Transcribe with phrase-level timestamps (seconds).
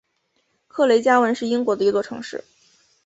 [0.67, 2.43] 克雷加文是英国的一座城市。